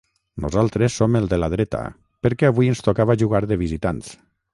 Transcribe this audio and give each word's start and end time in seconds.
Nosaltres 0.43 0.95
som 1.01 1.17
el 1.19 1.27
de 1.33 1.37
la 1.41 1.49
dreta, 1.53 1.81
perquè 2.27 2.47
avui 2.49 2.71
ens 2.73 2.81
tocava 2.89 3.17
jugar 3.25 3.43
de 3.53 3.59
visitants. 3.65 4.11